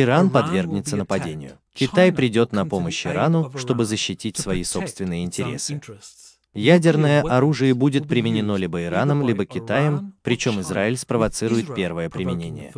[0.00, 1.58] Иран подвергнется нападению.
[1.74, 5.82] Китай придет на помощь Ирану, чтобы защитить свои собственные интересы.
[6.54, 12.72] Ядерное оружие будет применено либо Ираном, либо Китаем, причем Израиль спровоцирует первое применение.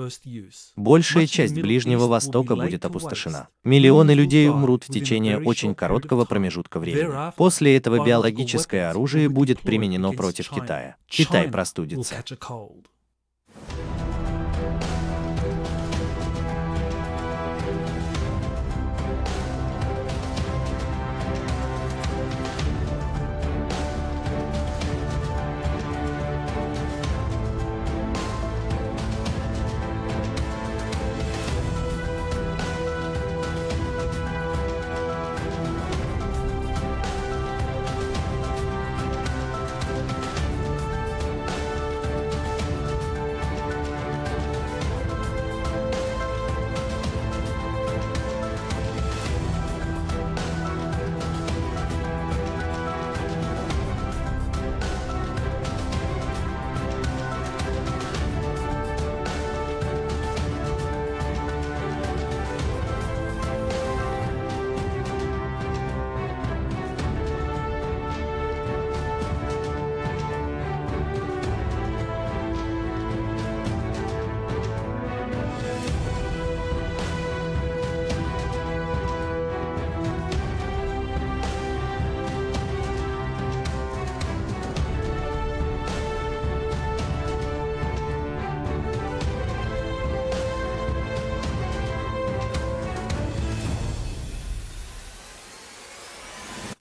[0.76, 3.48] Большая часть Ближнего Востока будет опустошена.
[3.64, 7.32] Миллионы людей умрут в течение очень короткого промежутка времени.
[7.36, 10.96] После этого биологическое оружие будет применено против Китая.
[11.08, 12.24] Китай простудится.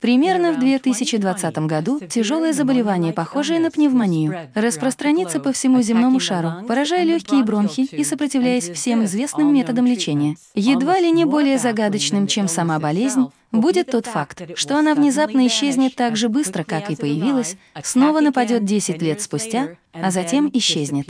[0.03, 7.05] Примерно в 2020 году тяжелое заболевание, похожее на пневмонию, распространится по всему земному шару, поражая
[7.05, 10.35] легкие бронхи и сопротивляясь всем известным методам лечения.
[10.55, 15.95] Едва ли не более загадочным, чем сама болезнь, будет тот факт, что она внезапно исчезнет
[15.95, 21.07] так же быстро, как и появилась, снова нападет 10 лет спустя, а затем исчезнет.